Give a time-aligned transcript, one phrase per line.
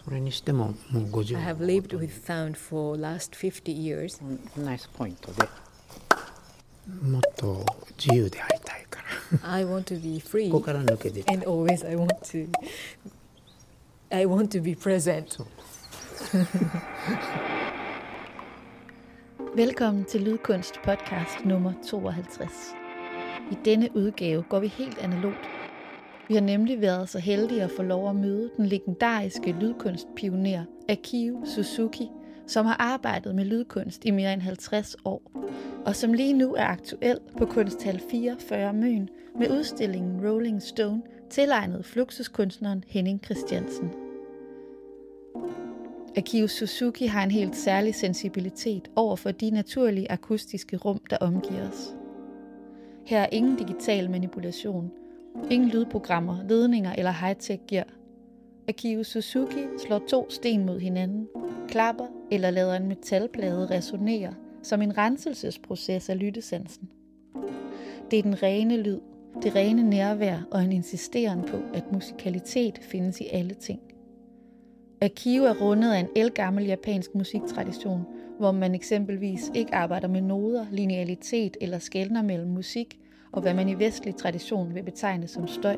[0.00, 4.20] それにしてももう50 I 年 have lived with sound for last 50 years.
[4.62, 5.48] ナイスポイントで
[7.02, 7.64] もっと
[7.98, 9.02] 自由でありたいか
[9.42, 12.48] ら I want to be free ここから抜け出たい and always I want to
[14.10, 15.26] I want to be present.
[15.28, 15.46] そ う
[19.56, 22.74] Velkommen til Lydkunst podcast nummer 52.
[23.50, 25.38] I denne udgave går vi helt analogt.
[26.31, 31.45] Vi har nemlig været så heldige at få lov at møde den legendariske lydkunstpioner Akio
[31.45, 32.09] Suzuki,
[32.47, 35.31] som har arbejdet med lydkunst i mere end 50 år,
[35.85, 39.09] og som lige nu er aktuel på Kunsthal 44 Møn
[39.39, 43.91] med udstillingen Rolling Stone, tilegnet fluxuskunstneren Henning Christiansen.
[46.17, 51.69] Akio Suzuki har en helt særlig sensibilitet over for de naturlige akustiske rum, der omgiver
[51.69, 51.95] os.
[53.05, 54.91] Her er ingen digital manipulation,
[55.49, 57.87] ingen lydprogrammer, ledninger eller high-tech gear.
[58.67, 61.27] Akio Suzuki slår to sten mod hinanden,
[61.67, 66.89] klapper eller lader en metalplade resonere som en renselsesproces af lyttesansen.
[68.11, 68.99] Det er den rene lyd,
[69.43, 73.79] det rene nærvær og en insisteren på, at musikalitet findes i alle ting.
[75.01, 78.05] Akio er rundet af en elgammel japansk musiktradition,
[78.39, 82.99] hvor man eksempelvis ikke arbejder med noder, linealitet eller skældner mellem musik
[83.31, 85.77] og hvad man i vestlig tradition vil betegne som støj.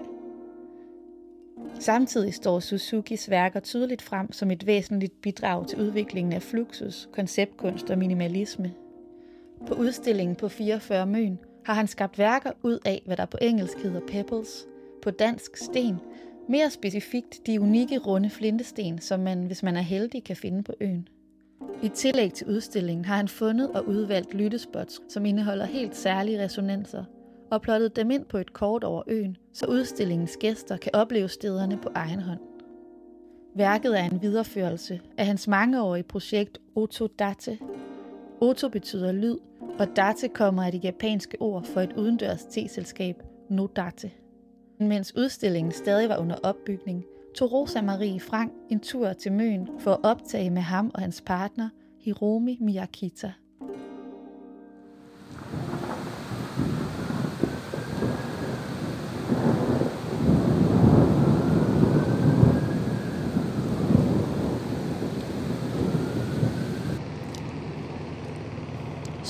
[1.79, 7.89] Samtidig står Suzukis værker tydeligt frem som et væsentligt bidrag til udviklingen af fluxus, konceptkunst
[7.89, 8.73] og minimalisme.
[9.67, 13.77] På udstillingen på 44 Møn har han skabt værker ud af, hvad der på engelsk
[13.77, 14.65] hedder pebbles,
[15.01, 15.95] på dansk sten,
[16.49, 20.73] mere specifikt de unikke runde flintesten, som man, hvis man er heldig, kan finde på
[20.81, 21.07] øen.
[21.83, 27.03] I tillæg til udstillingen har han fundet og udvalgt lyttespots, som indeholder helt særlige resonanser,
[27.53, 31.77] og plottet dem ind på et kort over øen, så udstillingens gæster kan opleve stederne
[31.77, 32.39] på egen hånd.
[33.55, 37.59] Værket er en videreførelse af hans mangeårige projekt Oto Date.
[38.41, 39.37] Oto betyder lyd,
[39.79, 44.11] og Date kommer af det japanske ord for et udendørs teselskab, No Date.
[44.79, 49.91] Mens udstillingen stadig var under opbygning, tog Rosa Marie Frank en tur til Møn for
[49.91, 51.69] at optage med ham og hans partner,
[51.99, 53.33] Hiromi Miyakita.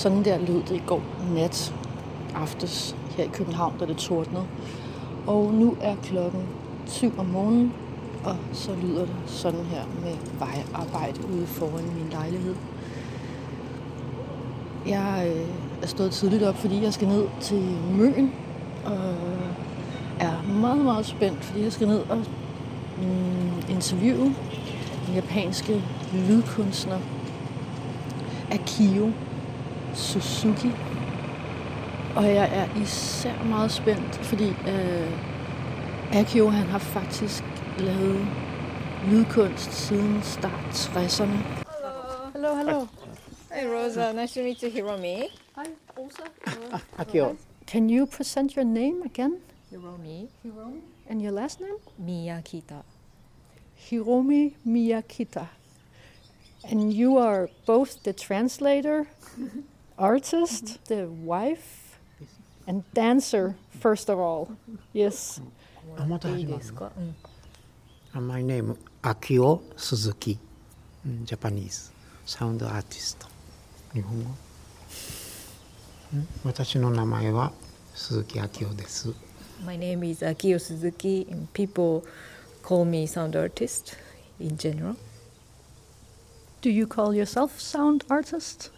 [0.03, 1.01] Sådan der lød det i går
[1.33, 1.73] nat
[2.35, 4.45] aftes her i København, da det tordnede.
[5.27, 6.41] Og nu er klokken
[6.85, 7.73] 7 om morgenen,
[8.23, 12.55] og så lyder det sådan her med vejarbejde ude foran min lejlighed.
[14.87, 15.47] Jeg øh,
[15.81, 18.31] er stået tidligt op, fordi jeg skal ned til Møn,
[18.85, 19.15] og
[20.19, 22.17] er meget, meget spændt, fordi jeg skal ned og
[22.97, 24.35] mm, interviewe
[25.07, 25.83] den japanske
[26.13, 26.97] lydkunstner
[28.51, 29.11] Akio
[29.95, 30.71] Suzuki.
[32.15, 35.11] Og jeg er især meget spændt, fordi øh,
[36.13, 37.43] Akio han har faktisk
[37.77, 38.27] lavet
[39.11, 41.37] lydkunst siden start 60'erne.
[42.33, 42.79] hello, hello.
[43.51, 45.15] Hi Rosa, nice to meet you, Hiromi.
[45.55, 45.65] Hi,
[45.97, 46.23] Rosa.
[46.71, 47.35] Ah, Akio.
[47.67, 49.37] Can you present your name again?
[49.71, 50.27] Hiromi.
[50.43, 50.81] Hiromi.
[51.09, 51.77] And your last name?
[51.99, 52.83] Miyakita.
[53.89, 55.47] Hiromi Miyakita.
[56.71, 59.07] And you are both the translator
[59.98, 61.98] artist, the wife,
[62.66, 64.48] and dancer, first of all.
[64.92, 65.40] Yes.
[65.96, 67.16] あまたいい始まるですか、うん、
[68.12, 70.38] あ My name 秋尾鈴木
[71.24, 71.90] ジャパニーズ
[72.26, 73.26] サウンドアーティスト
[73.94, 74.34] 日本語ん
[76.44, 77.52] 私の名前は
[77.94, 79.14] 鈴木秋夫です
[79.64, 82.04] My name is Akio Suzuki, and people
[82.62, 83.96] call me sound artist
[84.38, 84.94] in general.
[86.60, 88.70] Do you call yourself sound artist?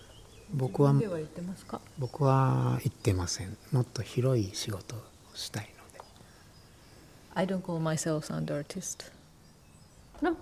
[0.54, 5.00] 僕はでは言ってますか僕は言ってませんもっと広い仕事を
[5.34, 6.06] したいので
[7.34, 9.12] I don't call myself sound artist.
[10.22, 10.38] No.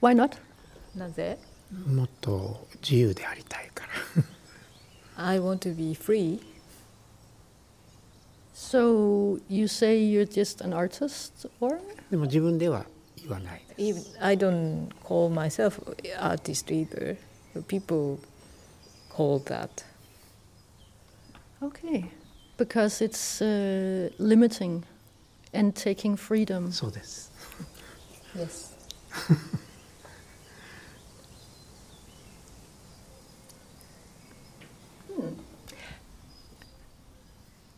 [0.00, 0.38] Why not?
[0.96, 1.38] なぜ
[1.86, 3.84] もっと自由でありたいか
[5.16, 6.40] ら I want to be free.
[8.54, 11.78] So you say you're just an artist, or?
[12.10, 12.86] でも自分では
[13.16, 15.80] 言わないです I don't call myself
[16.18, 17.16] artist either.
[17.68, 18.18] People
[19.15, 19.83] call that.
[21.61, 22.11] Okay.
[22.57, 24.83] Because it's uh, limiting
[25.53, 26.71] and taking freedom.
[26.71, 27.31] そうです
[28.35, 28.71] Yes.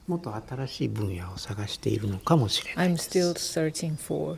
[0.07, 4.37] もっと新しい分野を探しているのかもしれない I'm です still searching for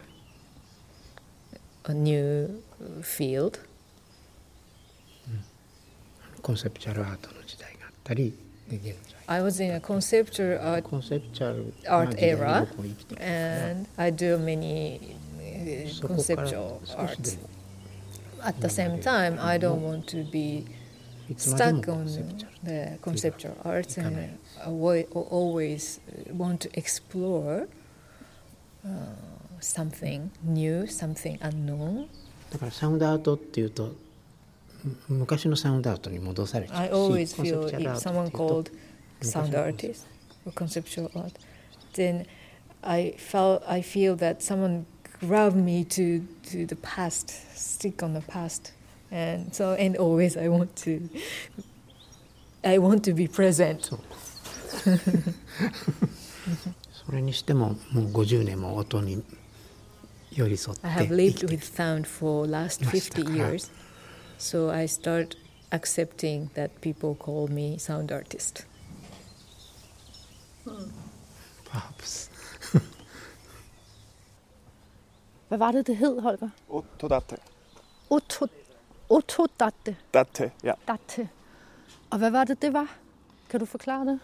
[1.86, 2.62] a new
[3.02, 3.60] field.
[6.42, 8.34] コンセプチュアルアートの時代があったり
[8.70, 15.00] で現在 I was in a conceptual art コンセプチュアル art な時代に era 僕も生きてきたから and I do many
[15.40, 17.22] uh, そこから conceptual 少し art.
[17.32, 17.50] でも
[18.44, 20.66] At the same time, I don't want to be
[21.28, 24.30] いつまでも stuck コ on ンセプチュアル the conceptual arts and Ikane.
[24.68, 26.00] avoid, always
[26.38, 27.68] want to explore
[28.86, 28.90] uh,
[29.60, 32.08] something new, something unknown.
[32.52, 33.96] だからサウンドアートっていうとむ
[35.10, 38.72] 昔のサウンドアートに戻されちゃう I し always コンセ feel プチュアルア if ート someone っていうと called
[39.22, 40.06] sound 昔の artist
[40.46, 41.34] or conceptual art,
[41.94, 42.26] then
[42.84, 44.86] I felt I feel that someone
[45.22, 48.74] grabbed me to to the past, stick on the past,
[49.12, 51.10] and so and always I want to
[52.64, 53.82] I want to be present.
[53.82, 54.00] そ う
[57.06, 59.24] それにしてももう50年も音に
[60.32, 63.72] 寄り添って I have 生 lived きて with sound for last 50 years,
[64.41, 65.37] So I start
[65.71, 68.67] accepting that people call me sound artist.
[70.65, 70.93] Hmm.
[71.71, 72.31] Paps.
[75.49, 76.49] Hvad var det, det hed, Holger?
[76.69, 77.37] Otodatte.
[78.11, 78.47] Otto,
[79.09, 79.97] otodatte?
[80.15, 80.73] Datte, ja.
[80.89, 81.29] Datte.
[82.11, 82.97] Og hvad var det, det var?
[83.51, 84.21] Kan du forklare det?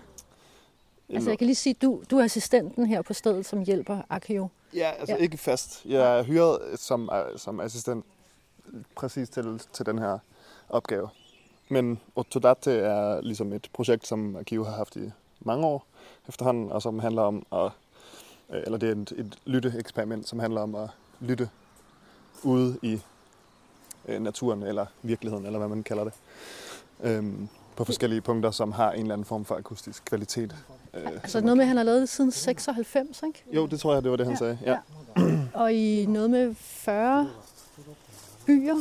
[1.08, 4.48] Altså, jeg kan lige sige, du, du er assistenten her på stedet, som hjælper Akio.
[4.74, 5.22] Ja, altså ja.
[5.22, 5.84] ikke fast.
[5.84, 8.06] Jeg er hyret som, øh, som assistent
[8.96, 10.18] præcis til, til den her
[10.68, 11.08] opgave.
[11.68, 15.10] Men Otodate er ligesom et projekt, som Arkiv har haft i
[15.40, 15.86] mange år
[16.28, 17.70] efterhånden, og som handler om at,
[18.56, 20.88] øh, eller det er et, et lytteeksperiment, som handler om at
[21.20, 21.48] lytte
[22.42, 23.00] ude i
[24.08, 26.12] øh, naturen, eller virkeligheden, eller hvad man kalder det.
[27.02, 30.56] Øhm, på forskellige punkter, som har en eller anden form for akustisk kvalitet.
[30.94, 33.44] Øh, Altså noget med, at han har lavet det siden 96, ikke?
[33.52, 34.58] jo, det tror jeg, det var det, han Ja, sagde.
[34.64, 34.78] ja.
[35.54, 37.30] Og i noget med 40
[38.45, 38.75] byer,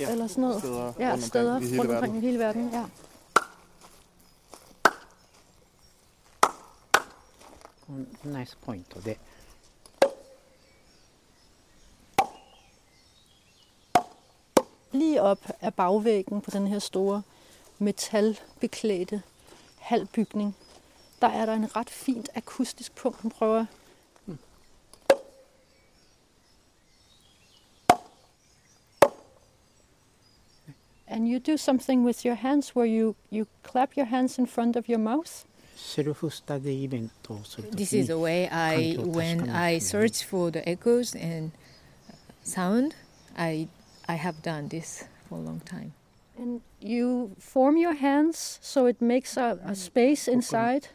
[0.00, 0.58] Ja, eller sådan noget.
[0.60, 2.04] Steder Ja, rundt steder omkring i hele rundt verden.
[2.10, 2.70] omkring i hele verden.
[2.72, 2.84] Ja.
[7.86, 9.18] このナイスポイントで
[14.92, 17.22] Lige op af bagvæggen på den her store
[17.78, 19.22] metalbeklædte
[19.78, 20.56] halvbygning,
[21.22, 23.66] der er der en ret fint akustisk punkt, hun prøver.
[31.28, 34.88] you do something with your hands where you, you clap your hands in front of
[34.88, 35.46] your mouth.
[35.76, 41.52] セルフスタディイベントをするとき This is a に way I, 環境を確かめる when I search for the echoes and
[42.44, 42.94] sound,
[43.36, 43.68] I,
[44.06, 45.92] I have done this for a long time.
[46.38, 50.88] And you form your hands so it makes a, a space inside.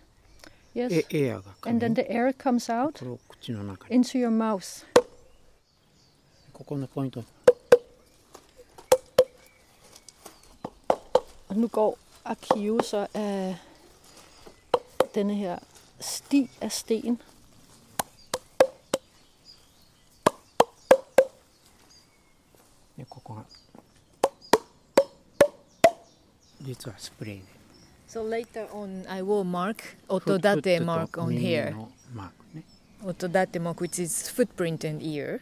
[0.73, 1.05] Yes.
[1.11, 4.85] えエアがか And then ね the air comes out これを口の中に into your mouth.
[6.53, 7.23] ここのポイント
[11.53, 13.57] Og nu går Akio så af
[15.15, 15.59] denne her
[15.99, 17.19] sti af sten.
[22.97, 23.45] でここが
[26.61, 27.43] 実はスプレーで
[28.09, 31.71] So later on, I will mark フット otodate と mark on 耳 here.
[31.71, 32.63] のマークね
[33.03, 35.41] Otodate mark, which is footprint and ear.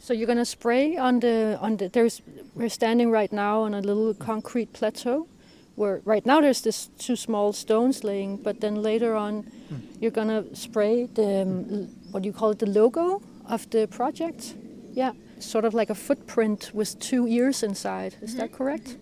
[0.00, 2.22] So you're gonna spray on the on the there's
[2.54, 5.26] we're standing right now on a little concrete plateau
[5.74, 9.76] where right now there's this two small stones laying, but then later on hmm.
[10.00, 14.54] you're gonna spray the um, what do you call it the logo of the project?
[14.92, 18.16] Yeah, sort of like a footprint with two ears inside.
[18.22, 18.56] Is that mm-hmm.
[18.56, 18.88] correct?
[18.88, 19.00] Mm-hmm.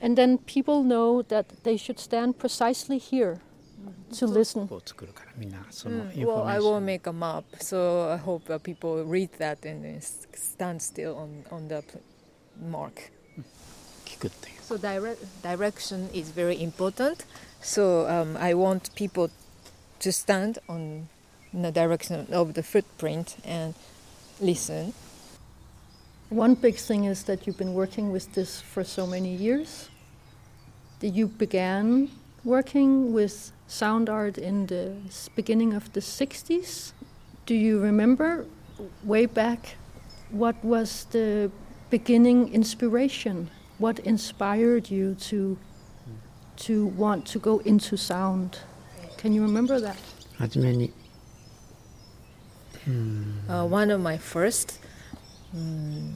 [0.00, 3.40] And then people know that they should stand precisely here
[4.18, 4.68] to listen.
[6.26, 10.02] Well, I will make a map, so I hope uh, people read that and
[10.34, 11.82] stand still on, on the
[12.60, 13.10] mark.
[14.20, 14.54] Good thing.
[14.62, 17.24] So dire direction is very important.
[17.60, 19.30] So um, I want people
[20.00, 21.08] to stand on
[21.52, 23.74] the direction of the footprint and
[24.40, 24.92] listen.
[26.30, 29.88] One big thing is that you've been working with this for so many years.
[31.00, 32.10] That you began
[32.44, 34.94] working with sound art in the
[35.34, 36.92] beginning of the 60s.
[37.46, 38.46] Do you remember
[39.04, 39.76] way back
[40.30, 41.50] what was the
[41.90, 43.50] beginning inspiration?
[43.78, 45.58] What inspired you to
[46.56, 48.60] to want to go into sound?
[49.16, 49.96] Can you remember that?
[52.84, 53.50] Hmm.
[53.50, 54.78] Uh, one of my first
[55.54, 56.12] um,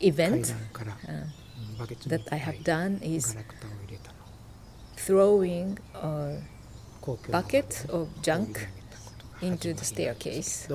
[0.00, 0.54] event
[1.08, 1.12] uh,
[2.06, 3.36] that I have done is
[5.08, 6.36] throwing a
[7.30, 8.68] bucket of junk
[9.40, 10.68] into the staircase.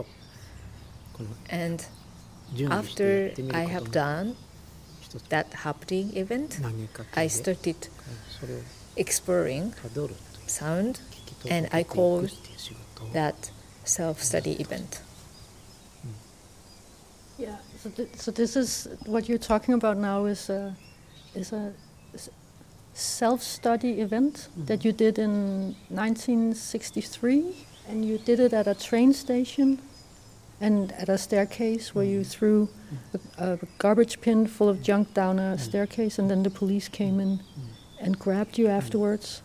[1.51, 1.85] And
[2.69, 4.35] after I have done
[5.29, 6.59] that happening event,
[7.15, 7.79] I started
[8.97, 9.75] exploring
[10.47, 11.01] sound
[11.47, 12.31] and I called
[13.13, 13.51] that
[13.83, 15.01] self study event.
[17.37, 20.75] Yeah, so, th so this is what you're talking about now is a,
[21.35, 21.73] is a
[22.94, 27.54] self-study event that you did in 1963,
[27.88, 29.78] and you did it at a train station
[30.60, 32.68] and at a staircase where you threw
[33.38, 37.20] a, a garbage bin full of junk down a staircase, and then the police came
[37.20, 37.40] in
[38.00, 39.42] and grabbed you afterwards.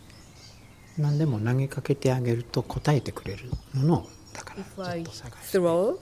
[0.96, 5.96] 何でも投げかけてあげると答えてくれるものをだから If ず I っと探して throw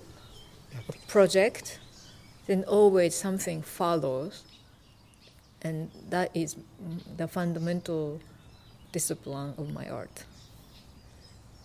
[0.75, 1.81] やってき project,
[2.47, 4.45] then always something follows,
[5.62, 6.56] and that is
[7.18, 8.20] the fundamental
[8.92, 10.26] discipline of my art.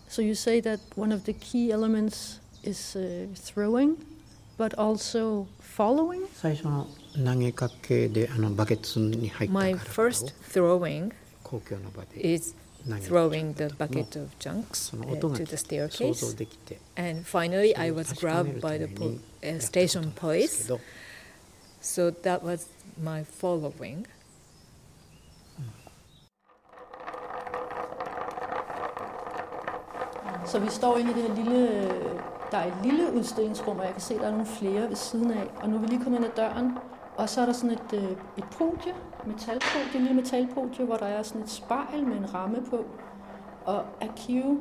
[0.07, 3.97] So you say that one of the key elements is uh, throwing,
[4.57, 6.27] but also following.
[9.49, 11.11] My first throwing
[12.15, 12.53] is
[13.07, 14.97] throwing the bucket of junks uh,
[15.37, 16.35] to the staircase,
[16.97, 20.69] and finally I was grabbed by the po- uh, station police.
[21.83, 24.07] So that was my following.
[30.45, 31.89] Så vi står inde i det her lille...
[32.51, 34.95] Der er et lille udstillingsrum, og jeg kan se, at der er nogle flere ved
[34.95, 35.51] siden af.
[35.55, 36.77] Og nu er vi lige kommet ind ad døren,
[37.17, 41.05] og så er der sådan et, øh, et podie, metalpodie, en lille metalpodie, hvor der
[41.05, 42.85] er sådan et spejl med en ramme på.
[43.65, 44.57] Og Akio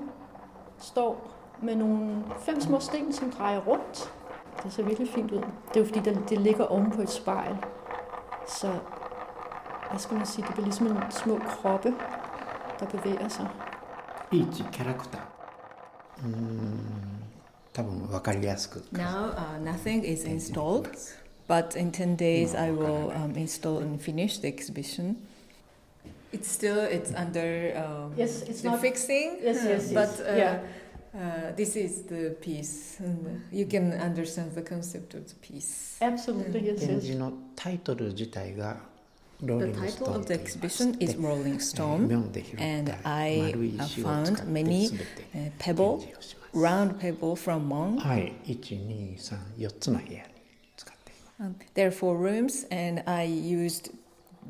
[0.78, 1.28] står
[1.62, 4.12] med nogle fem små sten, som drejer rundt.
[4.63, 5.37] Det ser virkelig fint ud.
[5.39, 7.55] Det er jo fordi, det, det ligger oven på et spejl.
[8.47, 8.67] Så
[9.89, 11.93] hvad skal man sige, det bliver ligesom en små kroppe,
[12.79, 13.47] der bevæger sig.
[14.31, 15.21] いいキャラクター
[16.21, 16.79] うーん
[17.73, 20.89] 多分分かりやすく Now uh, nothing is installed,
[21.47, 25.15] but in 10 days I will um, install and finish the exhibition.
[26.33, 29.37] It's still it's under um, Yes, it's the not- fixing.
[29.41, 29.93] Yes, uh, yes, yes.
[29.93, 30.59] But uh, Yeah.
[31.14, 32.98] Uh, this is the piece.
[32.98, 35.98] And you can understand the concept of the piece.
[36.00, 36.66] Absolutely, mm.
[36.66, 37.04] yes, yes.
[39.42, 43.52] The title of the exhibition is Rolling Stone, and I
[44.00, 44.88] found many
[45.34, 46.06] uh, pebble,
[46.54, 47.98] round pebble from Mon.
[51.40, 53.90] Um, there are four rooms, and I used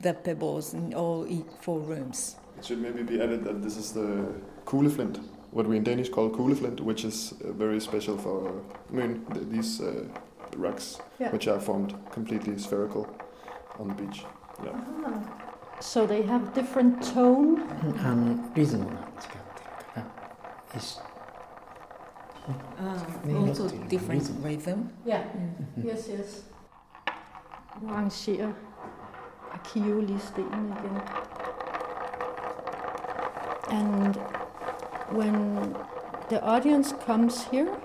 [0.01, 1.27] the pebbles in all
[1.63, 2.37] four rooms.
[2.59, 4.27] It should maybe be added that this is the
[4.67, 5.19] cool flint
[5.53, 9.47] what we in Danish call kugleflint, which is uh, very special for I mean th-
[9.49, 10.05] these uh,
[10.57, 11.31] rocks, yeah.
[11.31, 13.07] which are formed completely spherical
[13.79, 14.25] on the beach.
[14.65, 14.71] Yeah.
[14.71, 15.21] Uh-huh.
[15.81, 17.61] So they have different tone
[18.05, 18.99] and ah, rhythm.
[20.75, 21.01] Yes.
[22.49, 24.43] Uh, also different rhythm.
[24.43, 24.91] rhythm.
[25.05, 25.23] Yeah.
[25.23, 25.89] Mm-hmm.
[25.89, 26.43] Yes, yes.
[27.81, 28.53] Nu arrangerer
[29.53, 31.01] Akio lige stenen igen.
[33.71, 34.42] And
[35.13, 35.77] when
[36.29, 37.77] the audience comes here,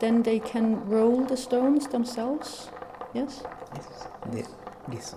[0.00, 2.70] then they can roll the stones themselves.
[3.14, 3.42] Yes.
[3.74, 4.06] Yes.
[4.32, 4.48] Yes.
[4.92, 5.14] yes.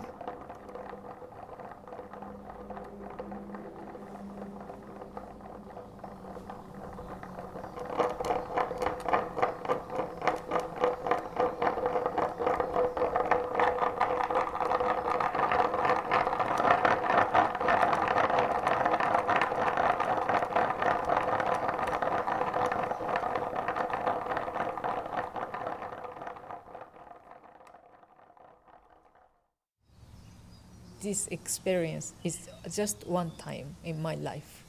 [31.13, 34.63] This experience is just one time in my life.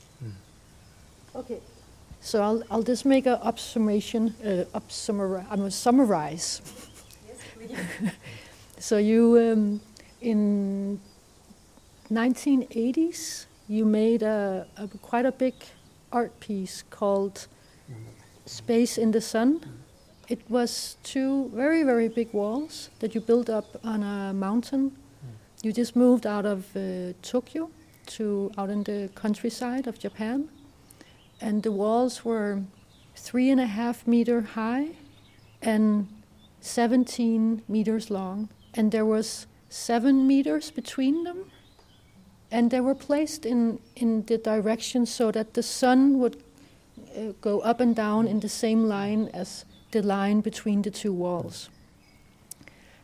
[1.34, 1.58] Okay.
[2.20, 6.60] So I'll, I'll just make a obsummation, uh, I'm gonna summarize.
[8.78, 9.80] so you, um,
[10.20, 11.00] in
[12.12, 15.54] 1980s, you made a, a quite a big
[16.12, 17.46] art piece called
[18.44, 19.64] Space in the Sun.
[20.28, 24.92] It was two very, very big walls that you built up on a mountain.
[25.62, 27.70] You just moved out of uh, Tokyo
[28.06, 30.48] to out in the countryside of Japan.
[31.40, 32.62] And the walls were
[33.16, 34.88] three and a half meter high
[35.62, 36.08] and
[36.60, 38.48] 17 meters long.
[38.74, 41.50] And there was seven meters between them.
[42.50, 46.42] And they were placed in, in the direction so that the sun would
[47.16, 51.12] uh, go up and down in the same line as the line between the two
[51.12, 51.68] walls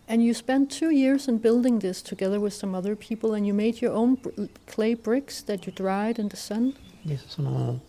[0.09, 3.53] and you spent two years in building this together with some other people and you
[3.53, 4.29] made your own br-
[4.67, 6.73] clay bricks that you dried in the sun
[7.05, 7.79] でその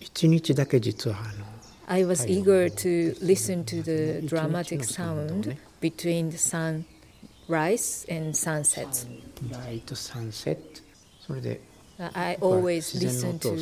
[0.00, 1.44] 1日だけ実はあの
[1.90, 9.06] I was eager to listen to the dramatic sound between the sunrise and sunset.
[9.50, 10.82] ライトサンセット
[11.26, 11.60] それで
[11.99, 13.55] Uh, I always listen to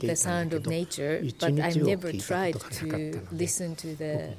[0.00, 4.34] the sound of nature, but I never tried to listen to the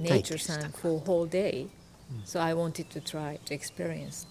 [0.00, 1.68] nature sound for a whole day.
[2.24, 4.26] So I wanted to try to experience.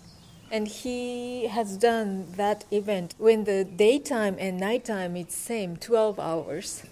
[0.52, 6.84] And he has done that event when the daytime and nighttime it's same 12 hours.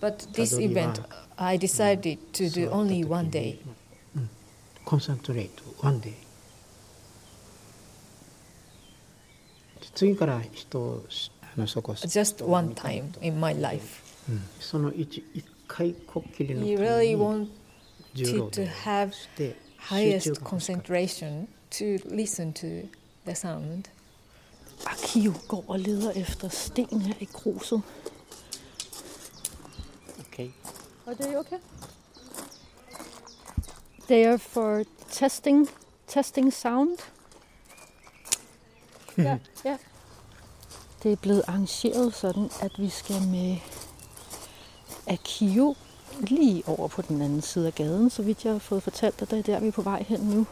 [0.00, 1.00] But this event
[1.38, 3.58] I decided to do only one day.
[4.84, 6.16] Concentrate one day.
[9.95, 11.05] 次から人を
[11.41, 14.03] あのそこ、 Just one time in my life.
[14.29, 17.47] うんその一一回こっきりのた He め really に wanted
[18.13, 22.87] 重労 to 働 have をして集 highest 中が欲しかった concentration to listen to
[23.25, 23.89] the sound.
[24.85, 27.81] Akio går og leder efter sten her i gruset.
[30.31, 30.51] Okay.
[31.05, 31.59] Are they okay?
[34.07, 35.67] They are for testing,
[36.07, 36.99] testing sound.
[39.18, 39.76] Ja, ja.
[41.02, 43.56] Det er blevet arrangeret sådan, at vi skal med
[45.06, 45.74] Akio
[46.20, 49.30] lige over på den anden side af gaden, så vidt jeg har fået fortalt dig,
[49.30, 50.46] det er der, vi er på vej hen nu.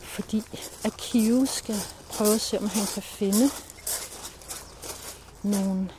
[0.00, 0.42] Fordi
[0.84, 1.74] Akio skal
[2.08, 3.50] prøve at se, om han kan finde
[5.42, 5.90] nogle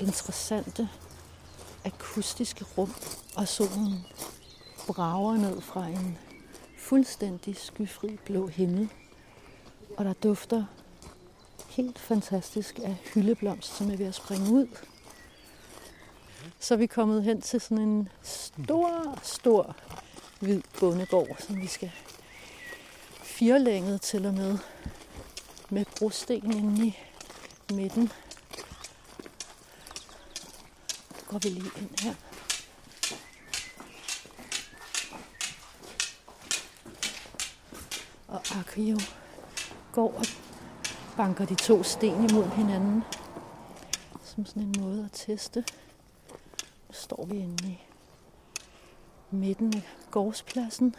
[0.00, 0.88] interessante
[1.84, 2.94] akustiske rum,
[3.36, 4.06] og solen
[4.86, 6.18] brager ned fra en
[6.78, 8.88] fuldstændig skyfri blå himmel.
[9.96, 10.64] Og der dufter
[11.68, 14.66] helt fantastisk af hyldeblomst, som er ved at springe ud.
[16.60, 19.76] Så er vi kommet hen til sådan en stor, stor
[20.40, 21.92] hvid bondegård, som vi skal
[23.22, 24.58] firelænget til og med
[25.70, 26.94] med brosten inde i
[27.72, 28.08] midten.
[31.18, 32.14] Så går vi lige ind her.
[38.28, 38.98] Og Akio
[39.94, 40.24] går og
[41.16, 43.02] banker de to sten imod hinanden.
[44.22, 45.64] Som sådan en måde at teste.
[46.88, 47.78] Nu står vi inde i
[49.30, 50.94] midten af gårdspladsen.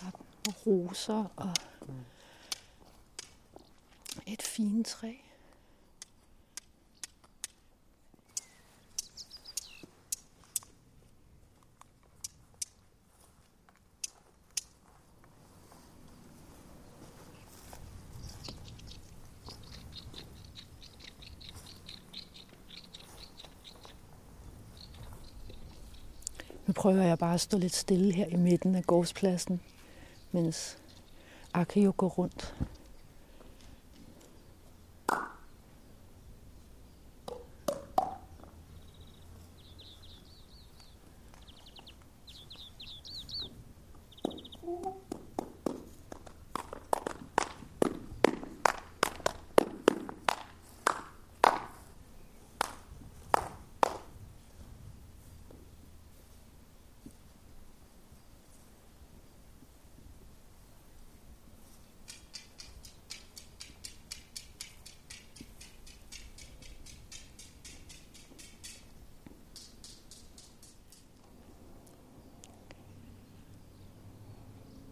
[0.00, 1.50] Der er roser og
[4.26, 5.12] et fint træ.
[26.84, 29.60] Prøver jeg bare at stå lidt stille her i midten af gårdspladsen,
[30.32, 30.78] mens
[31.54, 32.54] Akio går rundt.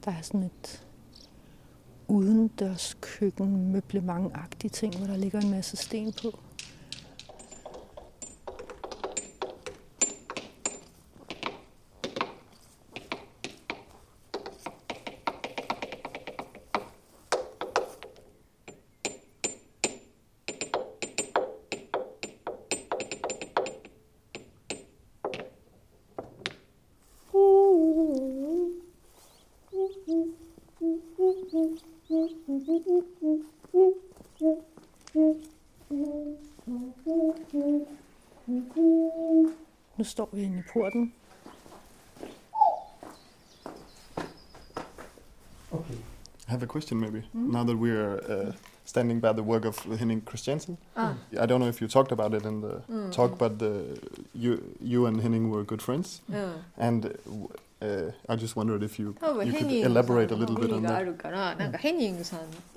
[0.04, 0.86] Der er sådan et
[2.08, 6.38] udendørs køkken møblementagtigt ting, hvor der ligger en masse sten på.
[40.72, 41.12] porten.
[45.72, 45.98] Okay.
[46.48, 47.20] I have a question maybe.
[47.35, 47.52] Mm.
[47.52, 48.52] Now that we are uh,
[48.85, 51.14] standing by the work of Henning Christiansen, ah.
[51.40, 53.11] I don't know if you talked about it in the mm.
[53.12, 53.98] talk, but the,
[54.35, 56.54] you you and Henning were good friends, mm.
[56.76, 57.16] and.
[57.82, 61.02] Uh, I just wondered if you, you could elaborate a little bit on that.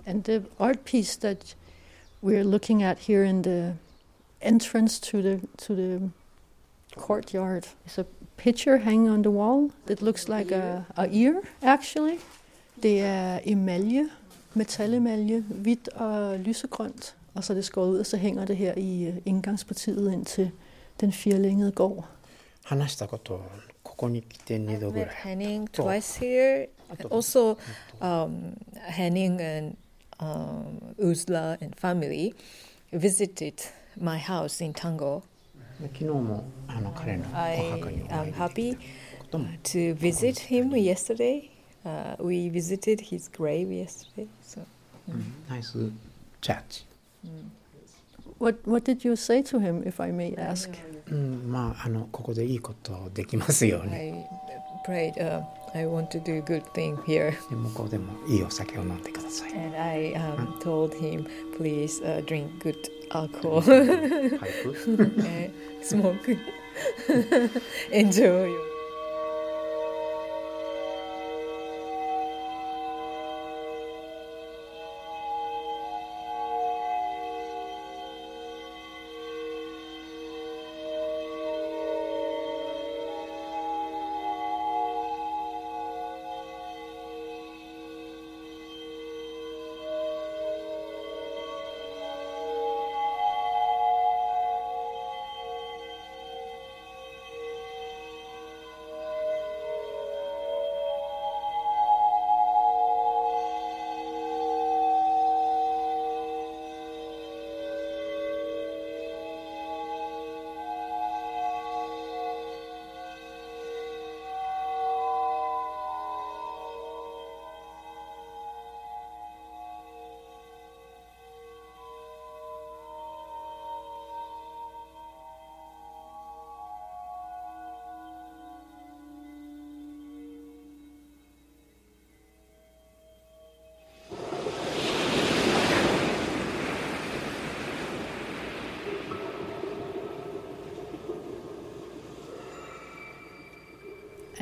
[0.08, 1.53] And the art piece that
[2.23, 3.75] we're looking at here in the
[4.41, 6.10] entrance to the to the
[6.96, 8.04] courtyard is a
[8.37, 12.18] picture hanging on the wall that looks like a, a ear actually.
[12.83, 14.09] Det er emalje,
[14.54, 18.74] metalemalje, hvidt og lysegrønt, og så er det skåret ud, og så hænger det her
[18.76, 20.50] i øh, indgangspartiet ind til
[21.00, 22.04] den firlængede gård.
[22.64, 23.40] 話したこと
[23.83, 25.85] ここに来て2度 I've ぐ met らい Henning Oh.
[25.87, 26.66] twice here.
[26.90, 27.56] Ah, to- Also,
[28.00, 29.76] um, Henning and
[30.20, 32.35] um, Uzla and family
[32.92, 33.54] visited
[33.96, 35.22] my house in Tango.
[35.81, 41.49] 昨日もあの彼のお I 墓にお am 会いで happy きたことも to visit him yesterday.
[41.85, 44.27] Uh, we visited his grave yesterday.
[44.43, 44.61] So
[45.49, 45.91] ナイス
[46.41, 46.85] チャーチ
[48.38, 50.69] What, what did you say to him, if I may ask?
[51.11, 54.27] うん、まああのここでいいことできますように I
[54.85, 57.31] prayed, uh, I want to do good thing here.
[57.49, 62.75] で向こうでもいいお酒を飲んでください And I um, told him, please uh, drink good
[63.09, 63.69] あ、こう。
[63.69, 66.37] ル、は い、スモーク。
[67.91, 68.64] エンジョイ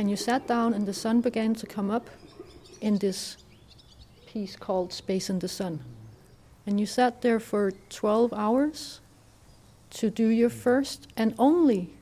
[0.04, 2.10] And you sat down, and the sun began to come up
[2.82, 3.38] in this
[4.26, 5.80] piece called Space in the Sun.
[6.68, 9.00] And you sat there for 12 hours
[9.92, 11.94] to do your first and only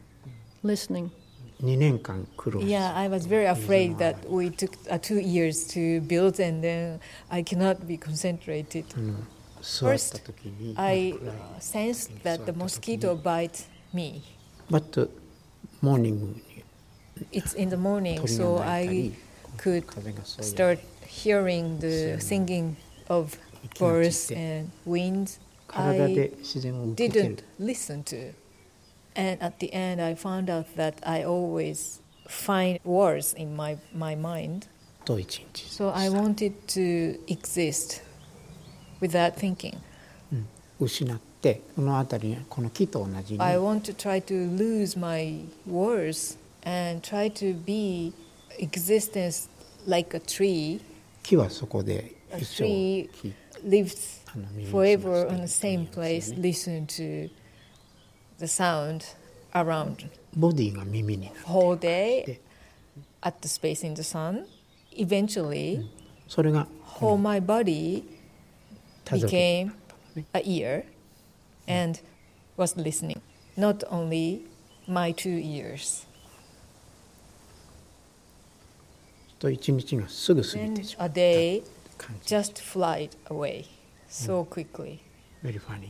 [0.63, 1.11] listening.
[2.65, 6.99] Yeah, I was very afraid that we took uh, two years to build and then
[7.29, 8.85] I cannot be concentrated.
[9.61, 10.21] First,
[10.75, 11.13] I
[11.59, 14.23] sensed that the mosquito bite me.
[14.71, 15.07] But the
[15.81, 16.41] morning
[17.31, 19.11] it's in the morning, so I
[19.57, 19.83] could
[20.43, 22.77] start hearing the singing
[23.09, 23.37] of
[23.79, 25.39] birds and winds.
[25.73, 26.31] I
[26.95, 28.33] didn't listen to.
[29.15, 34.15] And at the end, I found out that I always find words in my, my
[34.15, 34.67] mind.
[35.55, 38.01] So I wanted to exist
[39.01, 39.81] without thinking.
[43.39, 48.12] I want to try to lose my words and try to be
[48.58, 49.48] existence
[49.86, 50.80] like a tree
[51.22, 53.34] 木はそこで A 一生 tree 木
[53.64, 57.30] lives あの耳にし forever ま on して the same place, listen to
[58.38, 59.02] the sound
[59.52, 62.38] around ボディが耳になる whole day Yeah.
[63.22, 64.44] at the space in the sun.
[64.92, 65.86] Eventually,
[66.28, 66.66] それが
[67.00, 68.02] whole my body
[69.04, 69.72] たどり became
[70.32, 70.84] a ear
[71.66, 72.00] and
[72.56, 73.20] was listening.
[73.56, 74.42] Not only
[74.86, 76.06] my two ears.
[79.40, 81.62] と一日がすぐ過ぎ Then てしま a う day
[81.98, 83.64] 感じ just flied away
[84.08, 84.98] so quickly.
[85.42, 85.88] very funny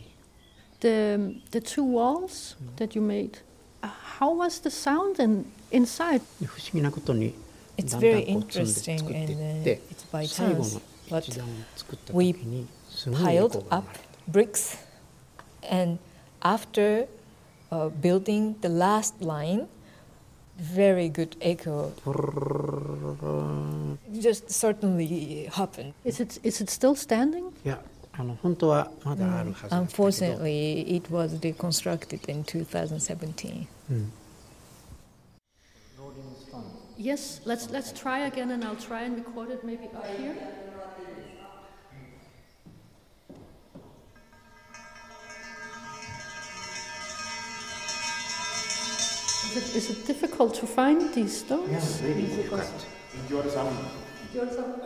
[0.81, 3.38] The, the two walls that you made,
[3.83, 6.20] uh, how was the sound in, inside?
[6.40, 7.35] で不思議なことに
[7.79, 10.81] It's だんだん very こう積んで interesting 作ってい and っ then て it's by 最後の chance.
[11.09, 14.79] But 一段を作った時 we にすごいエコ piled ーが up 生まれた bricks
[15.70, 15.99] and
[16.42, 17.07] after
[17.70, 19.66] uh, building the last line,
[20.62, 21.91] very good echo.
[24.19, 25.93] Just certainly happened.
[26.06, 27.52] Is it is it still standing?
[27.63, 27.78] Yeah.
[28.17, 29.56] Mm.
[29.71, 33.67] Unfortunately, it was deconstructed in 2017.
[33.91, 34.08] Mm.
[36.97, 40.36] Yes, let's let's try again, and I'll try and record it maybe up here.
[49.52, 52.04] Is it, is it difficult to find these stones?
[52.04, 53.74] Vi gjorde det sammen.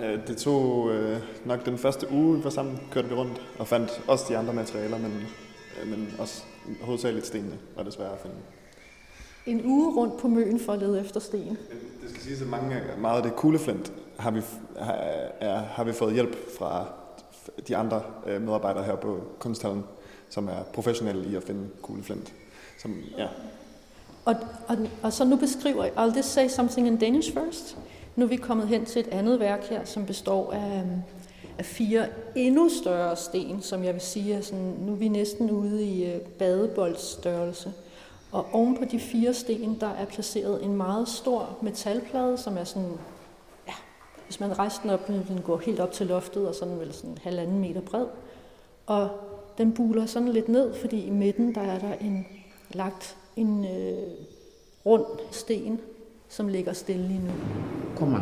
[0.04, 3.68] Øh, Det tog øh, nok den første uge, vi var sammen, kørte vi rundt og
[3.68, 5.24] fandt også de andre materialer, men,
[5.82, 6.44] øh, men også
[6.82, 8.36] hovedsageligt stenene var det svære at finde.
[9.46, 11.58] En uge rundt på Møn for at lede efter sten.
[12.02, 14.42] Det skal siges, at mange, meget af det kugleflint har vi,
[14.80, 14.94] har,
[15.40, 16.86] er, har vi fået hjælp fra
[17.68, 19.84] de andre øh, medarbejdere her på Kunsthallen,
[20.30, 22.34] som er professionelle i at finde kugleflint.
[22.78, 23.28] Som, ja,
[24.26, 24.36] og,
[24.68, 27.78] og, og så nu beskriver jeg, I'll just say something in Danish first.
[28.16, 30.84] Nu er vi kommet hen til et andet værk her, som består af,
[31.58, 35.52] af fire endnu større sten, som jeg vil sige er sådan, nu er vi næsten
[35.52, 36.38] ude i badeboldstørrelse.
[36.38, 37.74] badeboldsstørrelse.
[38.32, 42.64] Og oven på de fire sten, der er placeret en meget stor metalplade, som er
[42.64, 42.98] sådan,
[43.68, 43.74] ja,
[44.26, 47.18] hvis man rejser den op, den går helt op til loftet, og sådan vel sådan
[47.24, 48.06] halvanden meter bred.
[48.86, 49.10] Og
[49.58, 52.28] den buler sådan lidt ned, fordi i midten, der er der en
[52.70, 54.12] lagt en øh,
[54.86, 55.80] rund sten,
[56.30, 57.32] som ligger stille lige nu.
[57.96, 58.16] Kom.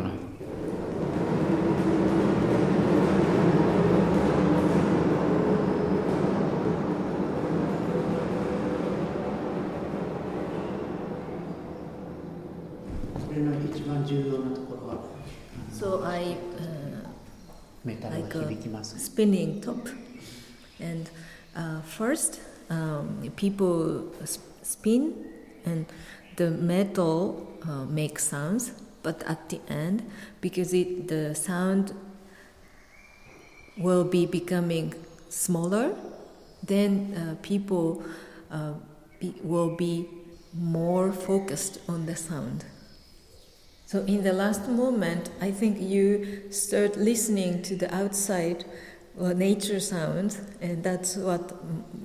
[15.72, 16.98] So I, uh,
[17.84, 19.88] like a spinning top,
[20.80, 21.10] and
[21.56, 24.02] uh, first um, people.
[24.24, 25.24] Sp- spin
[25.64, 25.86] and
[26.36, 28.72] the metal uh, makes sounds,
[29.02, 31.92] but at the end, because it, the sound
[33.76, 34.94] will be becoming
[35.28, 35.94] smaller,
[36.62, 38.02] then uh, people
[38.50, 38.72] uh,
[39.20, 40.08] be, will be
[40.52, 42.64] more focused on the sound.
[43.86, 48.64] So in the last moment, I think you start listening to the outside
[49.20, 51.52] uh, nature sound, and that's what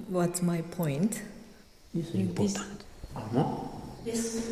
[0.09, 1.21] what's my point.
[1.93, 2.83] This is important.
[3.15, 3.71] This.
[4.05, 4.45] Yes.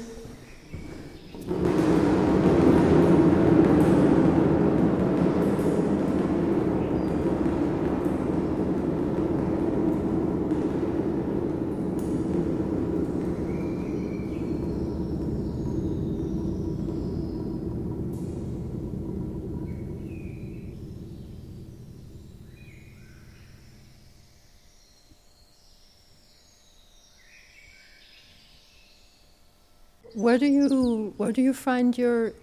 [30.16, 32.35] Where do you where do you find your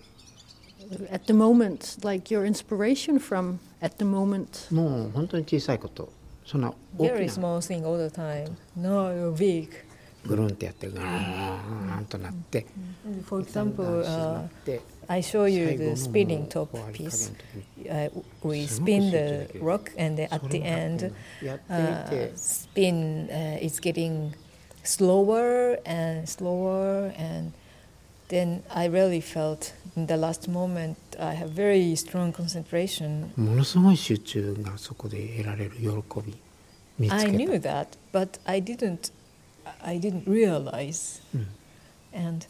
[1.11, 4.73] at the moment like your inspiration from at the moment?
[4.73, 6.11] もう本当に小さいこと。
[6.45, 8.55] そんな大 Very きな small thing all the time.
[8.75, 9.69] No big.
[10.25, 12.65] ぐるんってやってガーンとなって、
[13.25, 17.09] For だんだ example, ん静ま uh, って、 I show you 最後 the のもう spinning top 終わり加減
[17.09, 17.29] piece.
[17.29, 20.59] の時に Uh, we すごく集 spin 中 the できる rock, and then そ at れ the
[20.59, 21.13] が end,
[21.45, 24.33] やって uh, いて、 spin uh, is getting
[24.83, 27.53] slower and slower and
[28.29, 36.35] then i really felt in the last moment i have very strong concentration ものすごい集中がそこで得られる喜び
[36.99, 37.69] 見つ i け knew た。
[37.69, 39.11] that but i didn't
[39.83, 41.47] i didn't realize うん
[42.13, 42.45] and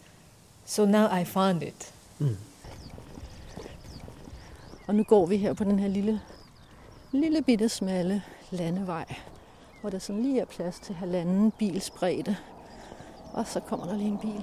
[0.65, 2.37] so now i found it うん、
[4.87, 6.21] Og nu går vi her på den her lille,
[7.11, 9.05] lille bitte smalle landevej,
[9.81, 12.35] hvor der sådan lige er plads til halvanden bils bredde.
[13.33, 14.41] Og så kommer der lige en bil.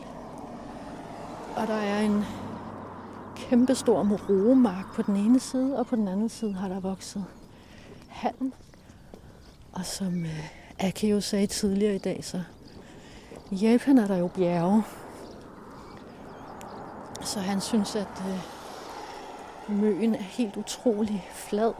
[1.56, 2.26] Og der er en
[3.36, 7.26] kæmpestor moromark på den ene side, og på den anden side har der vokset
[8.08, 8.54] halm.
[9.74, 12.42] Og som øh, Akio sagde tidligere i dag, så
[13.52, 14.84] i Japan er der jo bjerge.
[17.22, 21.74] Så han synes, at øh, Møen er helt utrolig flad.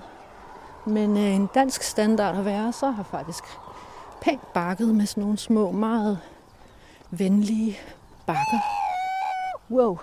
[0.86, 3.44] Men øh, en dansk standard at være, så har faktisk
[4.22, 6.20] pænt bakket med sådan nogle små, meget
[7.12, 7.78] venlige
[8.26, 8.81] bakker.
[9.71, 9.99] Wow.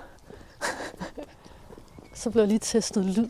[2.14, 3.30] så blev lige testet lyd.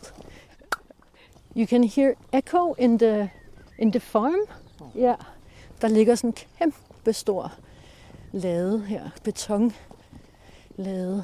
[1.58, 3.30] You can hear echo in the,
[3.80, 4.36] in the farm.
[4.96, 5.16] Ja,
[5.82, 7.54] der ligger sådan en kæmpe stor
[8.32, 11.24] lade her, betonlade.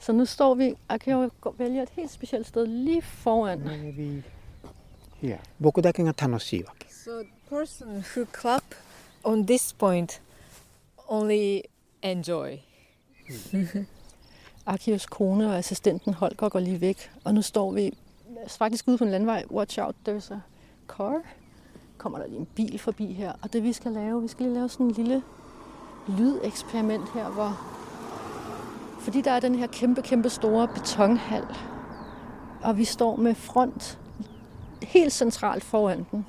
[0.00, 3.58] Så nu står vi, og kan jo gå- vælge et helt specielt sted lige foran.
[3.60, 4.22] Maybe
[5.22, 6.86] here 僕だけが楽しいわけ。
[6.88, 8.62] so person who clap
[9.24, 10.20] on this point
[11.08, 11.62] only
[12.02, 12.58] enjoy
[14.65, 17.97] Akios kone og assistenten Holger går lige væk, og nu står vi
[18.47, 19.43] faktisk ude på en landvej.
[19.51, 20.39] Watch out, there's a
[20.87, 21.21] car.
[21.97, 24.55] Kommer der lige en bil forbi her, og det vi skal lave, vi skal lige
[24.55, 25.23] lave sådan en lille
[26.07, 27.61] lydeksperiment her, hvor
[28.99, 31.45] fordi der er den her kæmpe, kæmpe store betonhal,
[32.61, 33.99] og vi står med front
[34.83, 36.25] helt centralt foran den.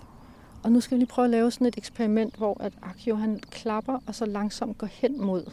[0.63, 3.41] Og nu skal vi lige prøve at lave sådan et eksperiment, hvor at Akio han
[3.51, 5.51] klapper, og så langsomt går hen mod.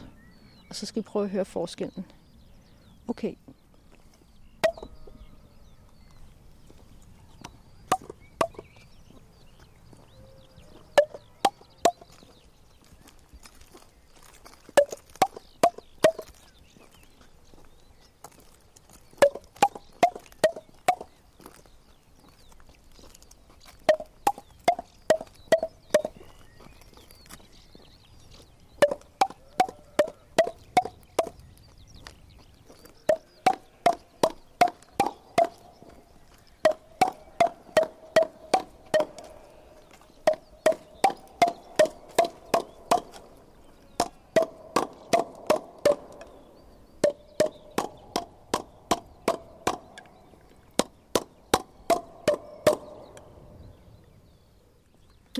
[0.68, 2.04] Og så skal vi prøve at høre forskellen.
[3.08, 3.36] Okay.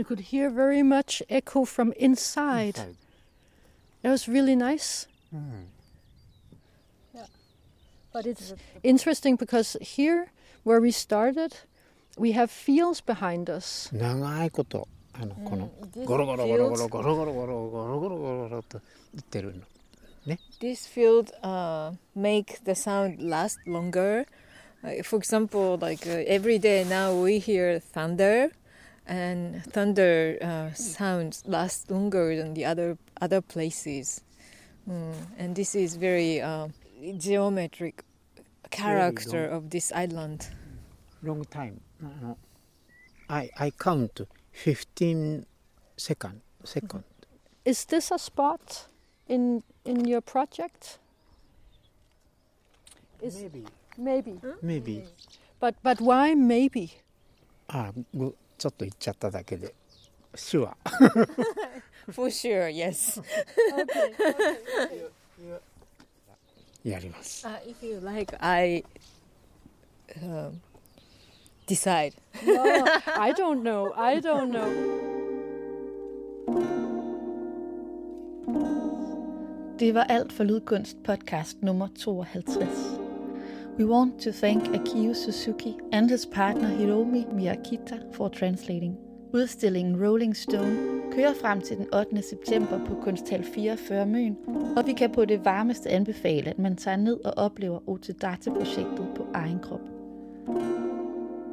[0.02, 2.78] You could hear very much echo from inside.
[2.78, 2.96] inside.
[4.04, 5.08] It was really nice.
[5.34, 5.66] Mm.
[8.14, 10.32] But it's interesting because here,
[10.64, 11.56] where we started,
[12.18, 13.90] we have fields behind us.
[13.94, 18.82] 長いことあのこの this ゴロゴロゴロゴロ field- ゴロゴロゴロゴロゴロゴロゴロと
[19.14, 19.64] 言ってるの。
[20.60, 24.26] This field uh, make the sound last longer.
[24.84, 28.52] Uh, for example, like uh, every day now we hear thunder,
[29.07, 34.23] and thunder uh, sounds last longer than the other other places.
[34.89, 35.15] Mm.
[35.39, 36.69] And this is very uh,
[37.19, 38.05] geometric
[38.71, 40.49] character of this island.
[41.23, 41.81] Long time.
[43.29, 44.21] I I count
[44.53, 45.47] fifteen
[45.97, 47.05] second second.
[47.05, 47.71] Mm-hmm.
[47.71, 48.89] Is this a spot
[49.29, 50.99] in in your project?
[53.21, 53.65] Is maybe.
[53.97, 54.41] Maybe.
[54.43, 54.55] Huh?
[54.63, 54.95] Maybe.
[54.95, 55.07] Hmm?
[55.61, 56.91] But but why maybe?
[57.69, 59.75] Ah, good, ちょっと言っちゃっただけで
[60.37, 60.71] sure
[62.13, 63.21] For sure, yes.
[66.85, 68.85] やります Uh, if you like, I
[70.23, 70.61] um,
[71.67, 72.15] decide.
[72.47, 72.85] No,
[73.17, 73.93] I don't know.
[73.97, 74.69] I don't know.
[79.79, 83.02] Det var alt for Lydkunst podcast nummer 52.
[83.79, 88.99] We want to thank Akio Suzuki and his partner Hiromi Miyakita for translating.
[89.35, 90.77] Udstillingen Rolling Stone
[91.13, 92.23] kører frem til den 8.
[92.23, 94.37] september på Kunsthal 44 Møn,
[94.77, 99.27] og vi kan på det varmeste anbefale, at man tager ned og oplever Otedate-projektet på
[99.35, 99.81] egen krop.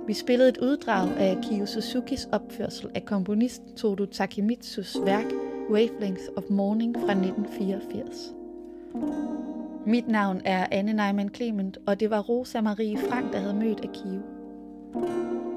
[0.08, 5.26] Vi spillede et uddrag af Akio Suzukis opførsel af komponisten Toru Takemitsus værk
[5.72, 8.34] Wavelength of Morning fra 1984.
[9.90, 13.86] Mit navn er Anne Neumann Clement, og det var Rosa Marie Frank, der havde mødt
[13.86, 14.22] Akio.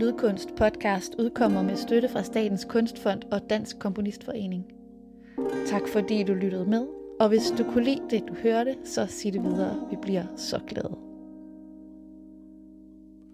[0.00, 4.64] Lydkunst podcast udkommer med støtte fra Statens Kunstfond og Dansk Komponistforening.
[5.66, 6.86] Tak fordi du lyttede med,
[7.20, 9.86] og hvis du kunne lide det, du hørte, så sig det videre.
[9.90, 10.96] Vi bliver så glade.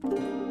[0.03, 0.48] thank you